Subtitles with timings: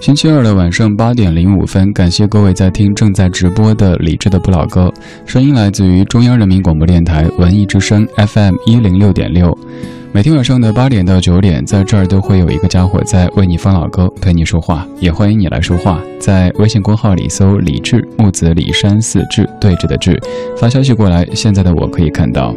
[0.00, 4.90] 星期二的晚上八点零五分，感谢各位在听正在直播的李志的不老歌，
[5.26, 9.56] 声音来自于中央人民广播电台文艺之声 FM 一零六点六。
[10.10, 16.00] 每天晚上的八点到九点，在这儿都会有一个家伙在为你放老歌，陪你说话，也欢迎你来说话。
[16.18, 20.18] 在微信公号里搜“李志木子李山四志对峙的志”，
[20.56, 21.26] 发消息过来。
[21.34, 22.54] 现在的我可以看到。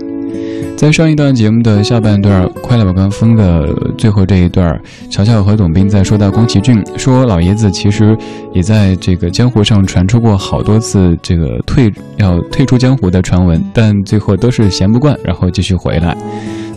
[0.77, 8.17] 在上一段节目的下半段《快乐晚高峰》的最后这一段，乔乔和董斌在说到宫崎骏，说老爷子其实
[8.53, 16.15] 也在这个江湖上传出过好多次这个退要退出江湖的传闻，但最后都是闲不惯，然后继续回来。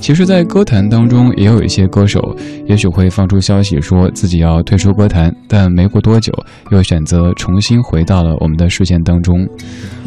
[0.00, 2.20] 其实，在歌坛当中，也有一些歌手，
[2.66, 6.30] 也许会放出消息说自己要退出歌坛，但没过多久，
[6.70, 9.46] 又选择重新回到了我们的视线当中。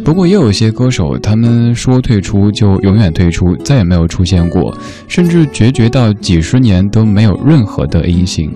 [0.05, 4.71] 不过，也有一些歌手，他们说退出就永远退出，再也没有出现过，
[5.07, 8.51] 甚至决绝到几十年都没有任何的音信。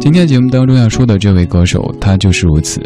[0.00, 2.80] 今天节目当中要说的这位歌手，他就是如此。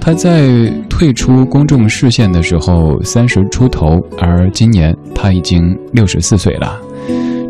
[0.00, 6.80] 他在退出公众视线的时候三十出头，而今年他已经六十四岁了。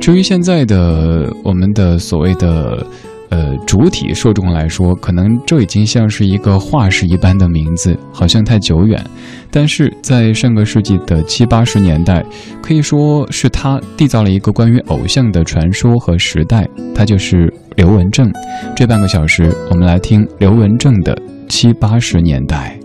[0.05, 2.87] 至于现在的我们的所谓的，
[3.31, 9.03] 呃，主体受众来说，可能这已经像是一个化石一般的名字，好像太久远。
[9.51, 12.23] 但是在上个世纪的七八十年代，
[12.63, 16.69] 可以说是他缔造了一个关于偶像的传说和时代。
[16.95, 18.31] 他就是刘文正。
[18.77, 21.17] 这半个小时，我们来听刘文正的
[21.49, 22.79] 七八十年代，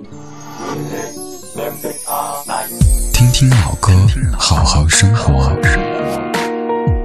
[3.13, 3.91] 听听老歌，
[4.37, 5.53] 好好生活。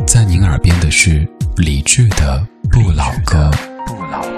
[0.06, 3.50] 在您耳边的是理智的不老歌。
[3.86, 4.33] 不老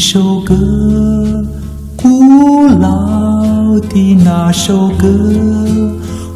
[0.00, 0.54] 首歌，
[1.94, 5.06] 古老的那首歌，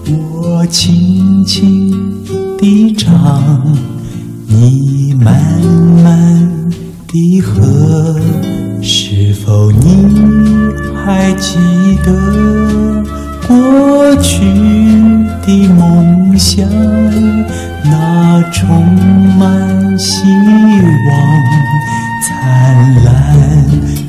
[0.07, 1.84] 我轻轻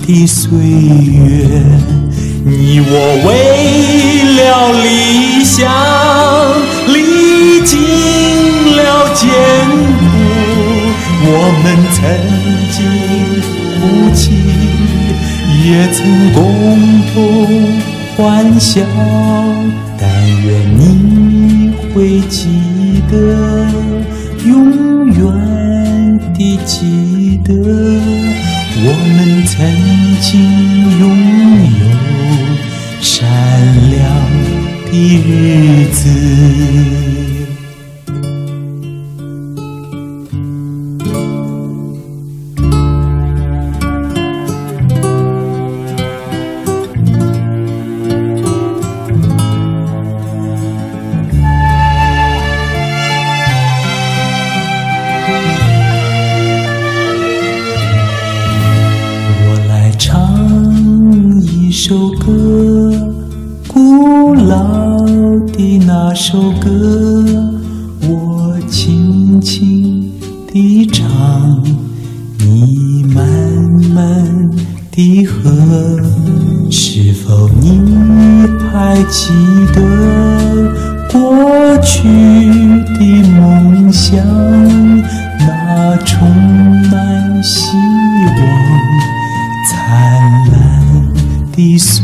[0.06, 1.48] 的岁月，
[2.44, 2.92] 你我
[3.26, 3.30] 为
[4.36, 5.58] 了理想
[6.94, 6.96] 历
[7.66, 7.74] 尽
[8.78, 8.80] 了
[9.16, 9.24] 艰
[9.98, 10.04] 苦，
[11.26, 11.28] 我
[11.64, 11.66] 们
[11.96, 11.98] 曾
[12.72, 12.78] 经
[13.80, 13.82] 哭
[14.14, 14.24] 泣，
[15.66, 15.98] 也曾
[16.34, 16.38] 共
[17.12, 17.16] 同
[18.16, 18.16] 欢
[18.60, 18.74] 笑。
[19.98, 20.04] 但
[20.46, 22.38] 愿你会记
[23.10, 23.16] 得，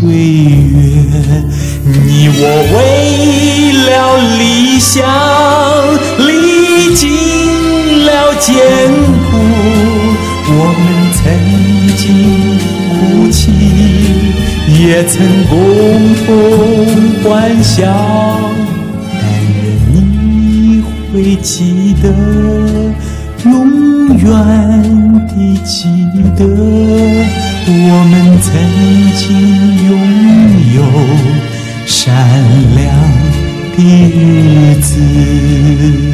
[0.01, 0.17] 岁月
[1.85, 2.43] 你我
[2.73, 5.05] 为了理想
[6.25, 8.49] 历尽了艰
[9.29, 9.37] 苦
[10.47, 10.83] 我们
[11.13, 11.21] 曾
[11.97, 12.01] 经
[12.89, 13.53] 哭泣
[14.81, 15.53] 也曾共
[16.25, 16.27] 同
[17.23, 17.85] 欢笑
[19.21, 20.83] 但愿你
[21.13, 22.09] 会记得
[23.45, 24.25] 永远
[25.27, 25.85] 的记
[26.35, 27.40] 得。
[27.67, 28.51] 我们曾
[29.15, 29.27] 经
[29.85, 29.91] 拥
[30.75, 30.79] 有
[31.85, 32.11] 闪
[32.75, 33.31] 亮。
[33.77, 36.10] 日子。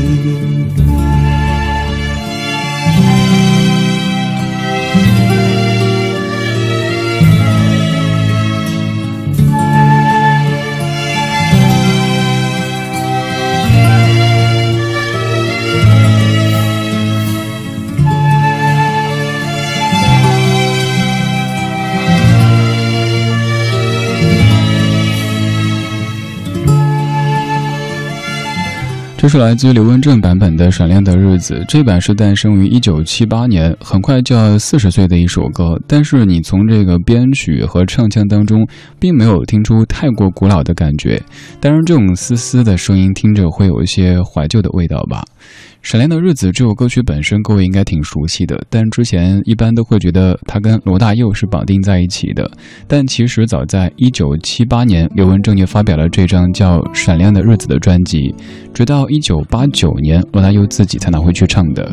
[29.27, 35.77] 这是来自于刘文正版本的《闪亮的日子》，这版是诞生于一九七八年，很快就要四十岁的一首歌。
[35.85, 38.65] 但是你从这个编曲和唱腔当中，
[38.97, 41.21] 并没有听出太过古老的感觉。
[41.59, 45.25] 当然，这种嘶嘶的声音听着会有一些怀旧的味道吧。
[45.87, 52.51] 《闪亮的日子》这首歌曲本身，各位应该挺熟悉的，但之前一般都会觉得它跟罗大佑是绑定在一起的。
[52.89, 58.35] 但其实早在一九七八年，刘文正就发表了这张叫《闪亮的日子》的专辑，
[58.73, 61.89] 直到一九八九年，罗大佑自己才拿回去唱的。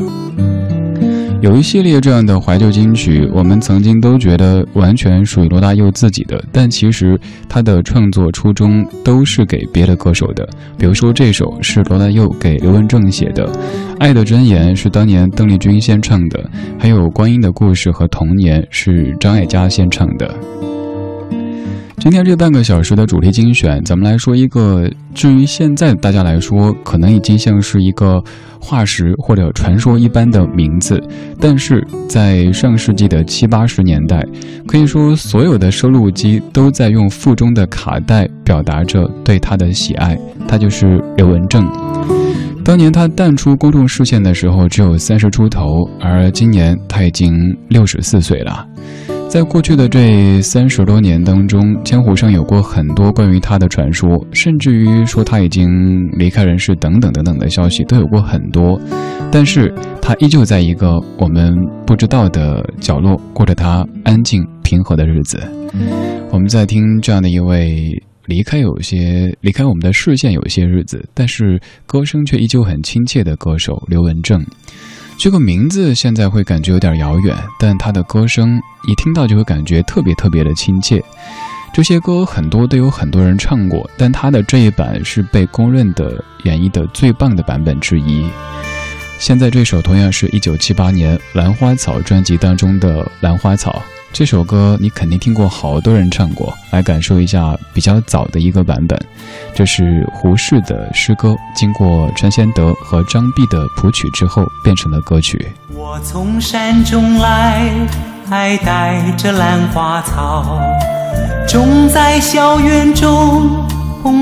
[1.45, 10.49] 有一系列这样的怀旧金曲，我们曾经都觉得完全属于罗大佑自己的，但其实他的创作初衷都是给别的歌手的。
[10.79, 13.47] 比如说这首是罗大佑给刘文正写的，
[13.99, 20.35] 《爱的箴言》是当年邓丽君先唱的，还有《观音的故事》和《童年》是张艾嘉先唱的。
[21.99, 28.23] 今天这半个小时的主题精选，咱们来说一个，至于现在大家来说，可能已经像是一个
[28.65, 30.99] 化石或者传说一般的名字，
[31.39, 34.25] 但是在上世纪的七八十年代，
[34.67, 40.19] 可以说所有的收录机都在用腹中的卡带表达着对他的喜爱。
[40.49, 41.71] 他就是刘文正。
[42.65, 47.35] 当年他淡出公众视线的时候只有三十出头，而今年他已经
[47.69, 48.67] 六十四岁了。
[49.29, 55.69] 在过去的这三十多年当中，江湖上有过很多关于他的传说，甚至于说他已经
[56.13, 58.81] 离开人世等等等等的消息都有过很多。
[59.33, 61.53] 但是他依旧在一个我们
[61.85, 65.43] 不知道的角落过着他安静平和的日子。
[66.31, 67.91] 我们在听这样的一位
[68.27, 74.47] 离开有些离开我们的视线有些日子，但是歌声却依旧很亲切的歌手刘文正。
[75.17, 81.03] 这个名字现在会感觉有点遥远，但他的歌声一听到就会感觉特别特别的亲切。
[81.73, 88.27] 这些歌很多都有很多人唱过，但他的这一版是被公认的演绎的最棒的版本之一。
[89.19, 93.83] 现在这首同样是一九七八年《兰花草》专辑当中的《兰花草》。
[94.15, 98.97] 这首歌你肯定听过，好多人唱过来，感受一下比较早的一个版本。
[99.53, 105.53] 这是胡适的诗歌，经过陈先德和张碧的谱曲之后变成了歌曲。
[105.75, 107.69] 我从山中来，
[108.31, 110.61] 还带着兰花草，
[111.49, 113.67] 种在校园中，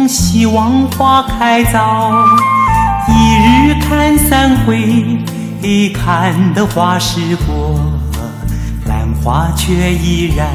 [0.09, 2.15] 希望花开早。
[3.09, 5.19] 一日看三回，
[5.93, 7.79] 看得花时过。
[9.22, 10.46] 花却依然，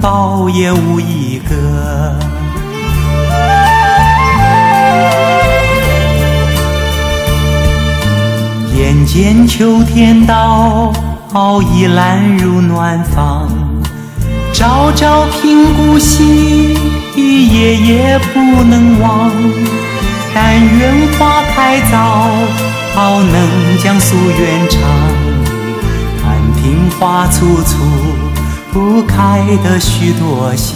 [0.00, 2.14] 苞也无一个。
[8.76, 10.92] 眼见秋天到，
[11.62, 13.48] 已懒入暖房。
[14.52, 16.76] 朝朝频顾惜，
[17.16, 19.30] 夜夜不能忘。
[20.34, 22.28] 但愿花开早，
[23.22, 24.78] 能将夙愿偿。
[26.60, 27.76] 听花簇簇
[28.72, 30.74] 不开的许多香。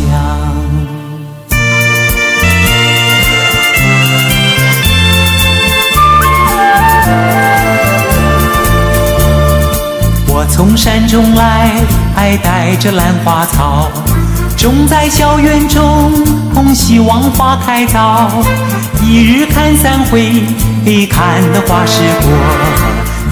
[10.29, 11.73] 我从山中来，
[12.15, 13.91] 还带着兰花草，
[14.57, 16.13] 种在校园中，
[16.75, 18.31] 希望花开早。
[19.03, 20.45] 一日看三回，
[21.11, 22.31] 看得花时过，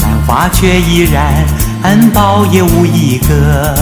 [0.02, 1.69] 兰花却依然。
[1.82, 3.74] 恩报也无一个，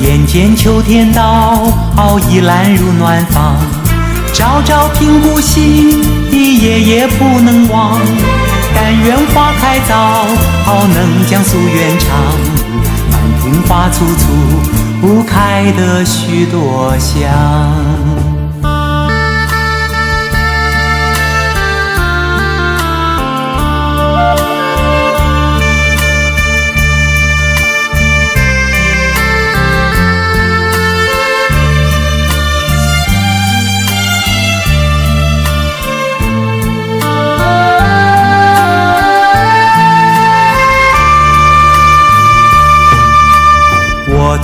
[0.00, 3.56] 眼见秋天到，好已懒入暖房。
[4.32, 6.02] 朝朝频顾惜，
[6.32, 8.00] 夜夜不能忘。
[8.74, 10.26] 但愿花开早，
[10.64, 12.10] 好能将夙愿偿。
[13.12, 14.24] 满庭花簇簇，
[15.00, 17.93] 不开的许多香。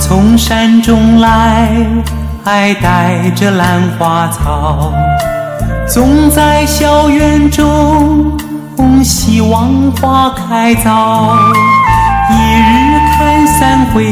[0.01, 1.71] 从山中来，
[2.43, 4.91] 还带着兰花草，
[5.87, 8.35] 总在校园中
[9.03, 11.37] 希望花开早。
[12.31, 14.03] 一日看三回，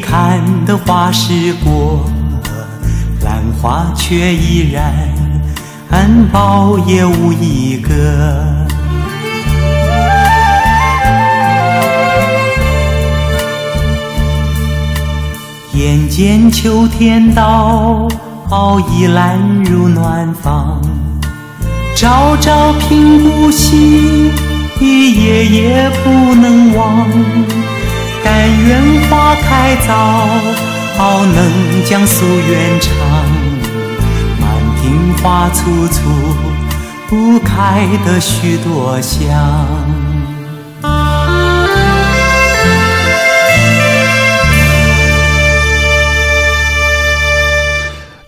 [0.00, 2.00] 看得花时过，
[3.22, 4.82] 兰花却依然
[6.32, 8.53] 苞也无一个。
[15.74, 18.06] 眼见秋天到，
[18.92, 20.80] 已懒入暖房，
[21.96, 24.30] 朝朝频顾惜，
[24.80, 27.08] 夜夜不能忘。
[28.22, 30.28] 但愿花开早，
[31.34, 32.94] 能将夙愿偿。
[34.40, 34.48] 满
[34.80, 36.08] 庭花簇簇，
[37.08, 39.93] 不开的许多香。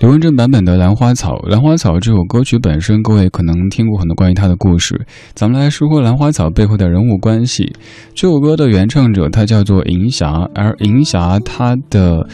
[0.06, 5.04] 刘文正版本的《兰花草》，《兰花草》这首歌曲本身，各位可能听过很多关于它的故事。
[5.34, 7.74] 咱们来说说《兰花草》背后的人物关系。
[8.14, 12.24] 这首歌的原唱者他叫做银霞，而银霞她的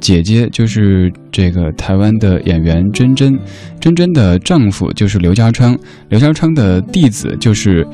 [0.00, 3.38] 姐姐就是这个台湾的演员珍珍，
[3.78, 7.86] 珍珍的丈夫就是刘家昌，刘家昌的弟子就是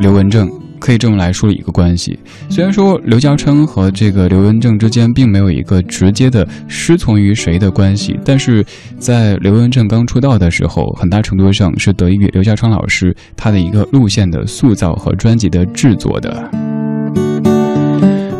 [0.00, 0.50] 刘文正。
[0.84, 2.18] 可以这么来说一个关系，
[2.50, 8.62] 虽然说刘家昌和这个刘文正之间并没有一个直接的师从于谁的关系，但是
[8.98, 16.73] 在刘文正刚出道的时候，很大程度上是得益于刘家昌老师他的一个路线的塑造和专辑的制作的。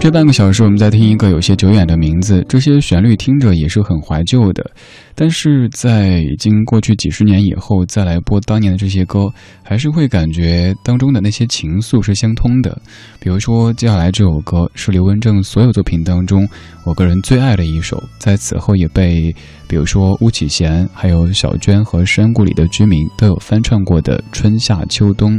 [0.05, 4.71] 这半个小时，我们在听一个有些久远的名字，这些旋律听着也是很怀旧的。
[5.15, 9.33] 但是在已经过去几十年以后，再来播当年的这些歌，
[9.63, 12.79] 还是会感觉当中的那些情愫是相通的。
[13.19, 16.47] 比如说，接下来这首歌是刘文正所有作品当中
[16.85, 19.35] 我个人最爱的一首，在此后也被
[19.67, 25.39] 比如说巫启贤、还有小娟和山谷里的居民都有翻唱过的《春夏秋冬》。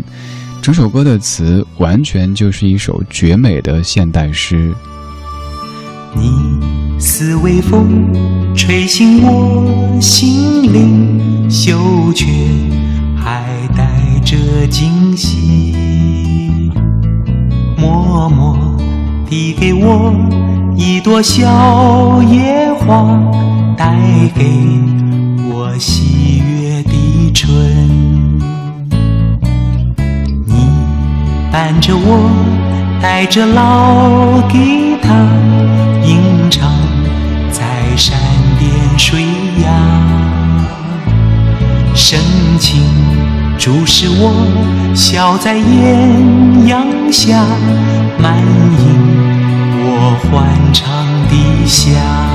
[0.65, 4.73] 整首歌的词完全就是一首绝美的现代诗。
[6.15, 6.31] 你
[6.99, 8.11] 似微风，
[8.55, 12.25] 吹醒我心灵，羞怯
[13.15, 13.45] 还
[13.77, 14.35] 带着
[14.71, 16.71] 惊喜，
[17.77, 18.57] 默默
[19.29, 20.15] 递给我
[20.75, 23.21] 一朵小野花，
[23.77, 23.95] 带
[24.35, 24.43] 给
[25.47, 28.14] 我喜悦的春。
[31.55, 32.29] 伴着我，
[33.01, 35.13] 带着老吉他，
[36.03, 36.19] 吟
[36.49, 36.69] 唱
[37.49, 37.63] 在
[37.95, 38.19] 山
[38.59, 38.69] 巅
[38.99, 39.23] 水
[39.63, 39.69] 崖，
[41.95, 42.19] 深
[42.59, 42.83] 情
[43.57, 44.33] 注视我，
[44.93, 47.45] 笑在艳阳下，
[48.19, 49.15] 满盈
[49.79, 52.34] 我欢唱的夏。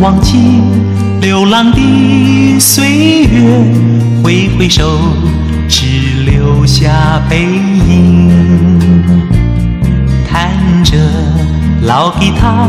[0.00, 0.38] 忘记
[1.20, 3.64] 流浪的岁月，
[4.22, 5.00] 挥挥手，
[5.68, 5.86] 只
[6.24, 8.30] 留下背影。
[10.30, 10.50] 弹
[10.84, 10.96] 着
[11.82, 12.68] 老吉他，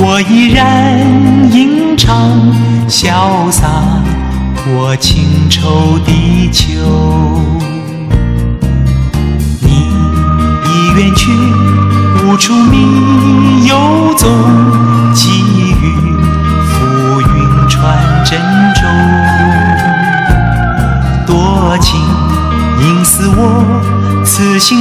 [0.00, 0.98] 我依然
[1.50, 2.30] 吟唱，
[2.86, 3.66] 潇洒
[4.66, 6.12] 我情愁的
[24.60, 24.76] 情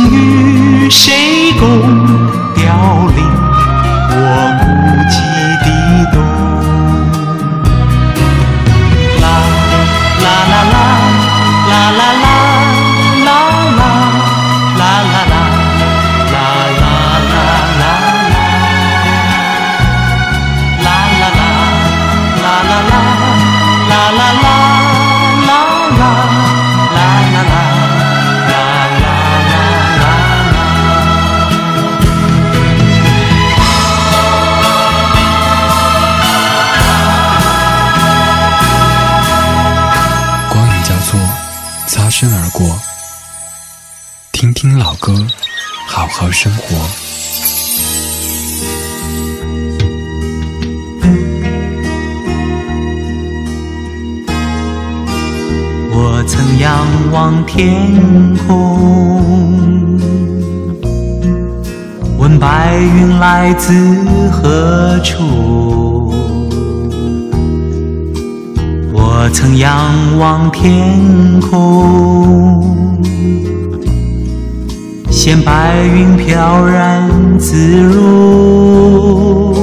[0.83, 1.18] 与谁
[42.19, 42.77] 身而过，
[44.33, 45.25] 听听老歌，
[45.87, 46.75] 好好生活。
[55.93, 59.97] 我曾仰望天空，
[62.17, 63.71] 问白云来自
[64.29, 65.98] 何处。
[69.21, 72.63] 我曾仰望天空，
[75.11, 79.53] 见白云飘然自如。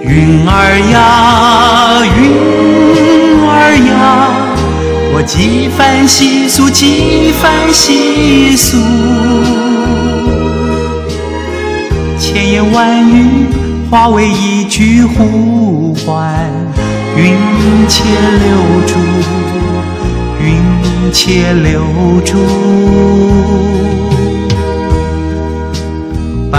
[0.00, 4.30] 云儿呀，云儿呀，
[5.12, 8.78] 我几番细诉，几番细诉，
[12.18, 13.46] 千言万语
[13.90, 16.50] 化为一句呼唤，
[17.16, 17.24] 云
[17.88, 18.04] 且
[18.44, 18.46] 留
[18.86, 18.92] 住，
[20.40, 20.46] 云
[21.12, 22.36] 且留住，
[26.50, 26.56] 伴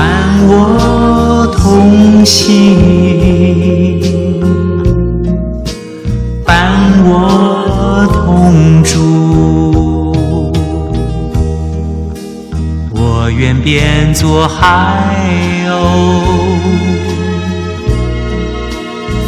[0.47, 2.37] 我同行。
[6.45, 6.47] 伴
[7.05, 10.11] 我同住，
[12.91, 15.05] 我愿变作海
[15.69, 16.48] 鸥，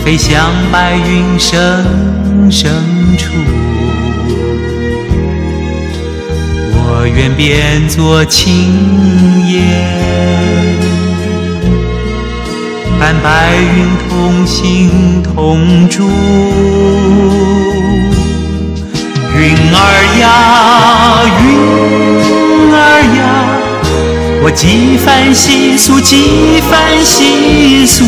[0.04, 1.86] 飞向白云深
[2.52, 2.72] 深
[3.18, 3.30] 处。
[6.74, 8.52] 我愿变作青
[9.48, 9.62] 烟，
[13.00, 16.10] 伴白云同行同住。
[19.38, 19.80] 云儿
[20.20, 21.50] 呀，云
[22.74, 22.76] 儿
[23.18, 23.22] 呀，
[24.44, 28.04] 我几番细诉，几番细诉，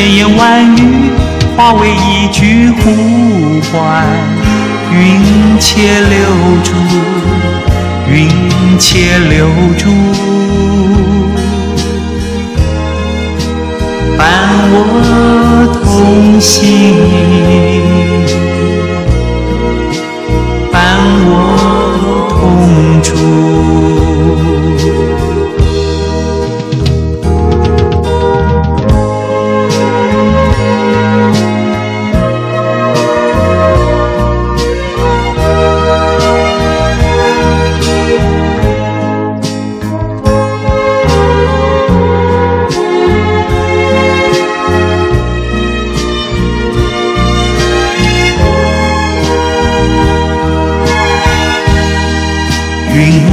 [0.00, 1.10] 千言万语
[1.54, 4.06] 化为一句呼唤。
[4.90, 6.16] 云且留
[6.64, 6.72] 住，
[8.08, 8.26] 云
[8.78, 9.90] 且留住，
[14.16, 14.26] 伴
[14.72, 17.79] 我同行。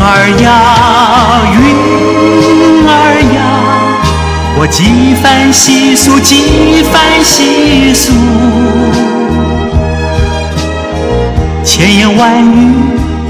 [0.09, 0.49] 儿呀，
[1.53, 1.59] 云
[2.87, 2.91] 儿
[3.35, 3.39] 呀，
[4.57, 8.13] 我几番细数，几番细数，
[11.63, 12.55] 千言万语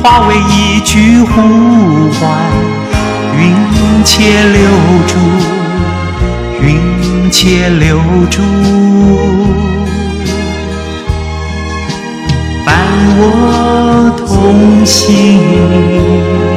[0.04, 1.32] 化为一句呼
[2.20, 2.30] 唤。
[3.40, 3.56] 云
[4.04, 4.70] 且留
[5.08, 5.18] 住，
[6.62, 8.42] 云且留住，
[12.66, 12.76] 伴
[13.20, 13.22] 我
[14.18, 16.57] 同行。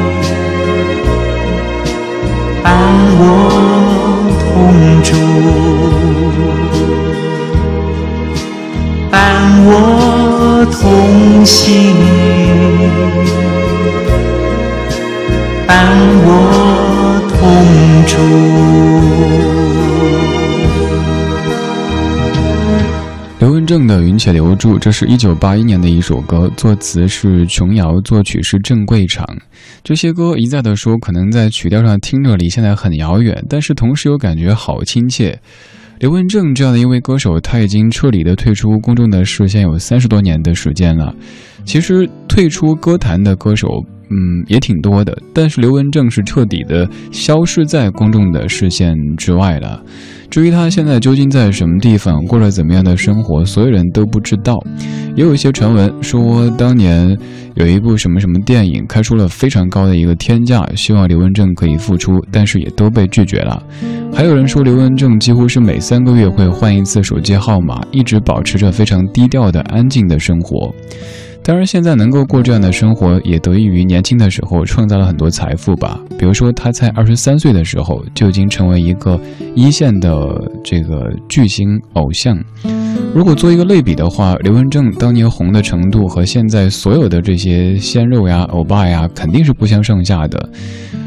[3.22, 3.24] 我
[4.40, 4.48] 同
[5.02, 5.10] 住，
[9.10, 9.14] 伴
[9.66, 9.70] 我
[10.72, 11.94] 同行，
[15.66, 15.68] 伴
[16.24, 16.28] 我
[17.28, 17.38] 同
[18.06, 18.89] 住。
[23.70, 29.24] 正的《云且留住》，这是一九八一年的一首歌，作词是琼瑶，作曲是郑贵长。
[29.84, 35.38] 这些歌一再的说，可能在曲调上听着离现在很遥远，但是同时又感觉好亲切。
[36.00, 41.14] 刘文正这样的一位歌手，他已经彻底的退出公众的视线有三十多年的时间了。
[41.64, 43.68] 其实退出歌坛的歌手，
[44.10, 49.80] 嗯，也挺多的，但是刘文正是彻底的消失在公众的视线之外了。
[50.28, 54.58] 至于他现在究竟在什么地方，过着怎么样的生活，所有人都不知道。
[55.16, 57.16] 也有一些传闻说，当年
[57.54, 63.60] 有一部什么什么电影开出了非常高的一个天价，希望刘文正可以复出，但是也都被拒绝了。
[64.12, 70.72] 还有人说，刘文正几乎是每三个月会换一次手机号码，一直保持着非常低调的、安静的生活。
[71.42, 75.98] 当然，现在能够过这样的生活，也得益于年轻的时候创造了很多财富吧。
[76.18, 79.18] 比如说，他在二十三岁的时候就已经成为一个
[79.54, 82.38] 一线的这个巨星偶像。
[83.14, 90.48] 如果做一个类比的话，刘文正当年红的程度和现在所有的这些鲜肉呀、欧巴呀，肯定是不相上下的。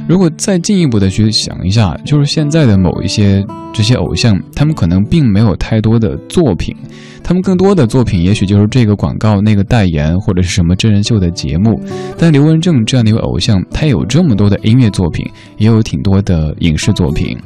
[0.07, 6.75] 如果再进一步的去想一下，就是现在的某一些这些偶像，他们可能并没有太多的作品，
[7.23, 11.79] 他们更多的作品也许就是这个广告、那个代言或者是什么真人秀的节目。
[12.17, 15.25] 但刘文正这样的一位偶像，他有这么多的音乐作品，
[15.57, 17.37] 也有挺多的影视作品。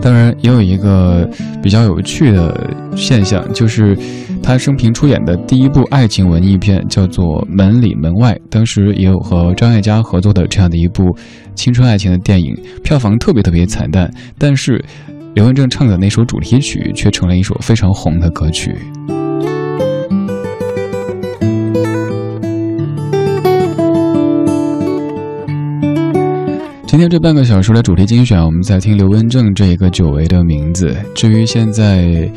[0.00, 1.28] 当然，也有一个
[1.62, 3.96] 比较有趣的现象，就是
[4.42, 11.04] 他生平出演的第一部爱情文艺片叫做《门里门外》，当时也有和张艾嘉合作的这样的一部
[11.54, 14.84] 青春爱情的电影，票房特别特别惨淡，但是
[15.34, 18.76] 刘文正唱的那首主题曲却成了一首非常红的歌曲。
[26.92, 30.94] 今天这半个小时的主题精选，我们在听刘文正这一个久违的名字。
[31.14, 32.30] 至于现在。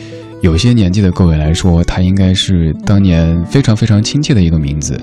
[0.46, 4.96] 有些年纪的各位来说，他应该是当年非常非常亲切的一个名字。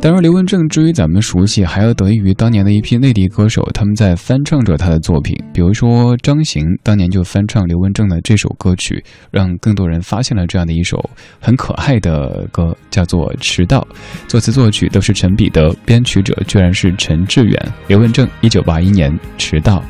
[0.00, 5.36] 当然，刘文正至于咱们熟悉，还要得益于当年的一批内地歌手，他们在翻唱着他的作品。
[5.52, 9.02] 比如说张行当年就翻唱刘文正的这首歌曲，
[9.32, 13.80] 让更多人发现了这样的一首很可爱的歌，叫做《迟到》。
[14.28, 17.60] 作词作曲都是陈彼得，编曲者居然是陈志远。
[17.88, 19.80] 刘文正，一九八一年《迟到》。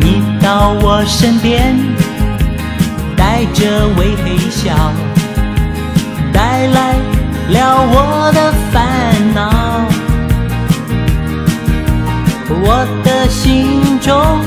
[0.00, 1.76] 你到我身边。
[3.36, 4.16] 带着微
[4.48, 4.72] 笑，
[6.32, 6.94] 带来
[7.50, 9.84] 了我的烦恼。
[12.48, 14.40] 我的心中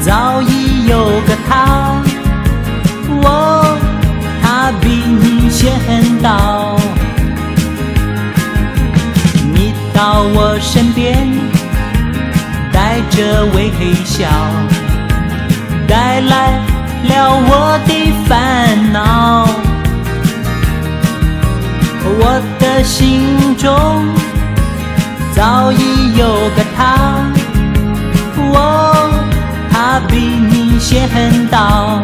[0.00, 2.02] 早已有个他，
[3.22, 3.78] 我
[4.42, 5.70] 他比你先
[6.20, 6.76] 到。
[9.54, 11.30] 你到我身边，
[12.72, 13.70] 带着微
[14.04, 14.26] 笑，
[15.86, 16.71] 带来。
[17.04, 19.46] 了我的烦恼，
[22.04, 24.06] 我的心中
[25.34, 27.24] 早已有个他，
[28.36, 29.10] 我
[29.70, 31.08] 他比你先
[31.50, 32.02] 到，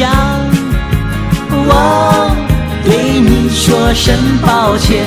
[0.00, 0.10] 想。
[1.50, 2.34] 我
[2.82, 5.04] 对你说声抱歉，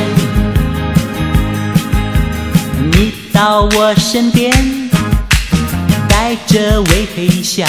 [2.91, 4.53] 你到我身边，
[6.07, 7.65] 带着微笑。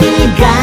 [0.00, 0.59] 你敢。